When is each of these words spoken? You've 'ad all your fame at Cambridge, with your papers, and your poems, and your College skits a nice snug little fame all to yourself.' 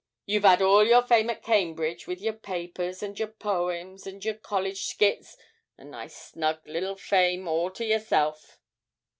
You've 0.25 0.45
'ad 0.45 0.63
all 0.63 0.83
your 0.87 1.03
fame 1.03 1.29
at 1.29 1.43
Cambridge, 1.43 2.07
with 2.07 2.21
your 2.21 2.33
papers, 2.33 3.03
and 3.03 3.19
your 3.19 3.27
poems, 3.27 4.07
and 4.07 4.25
your 4.25 4.33
College 4.33 4.85
skits 4.85 5.37
a 5.77 5.83
nice 5.85 6.15
snug 6.31 6.61
little 6.65 6.95
fame 6.95 7.47
all 7.47 7.69
to 7.69 7.85
yourself.' 7.85 8.57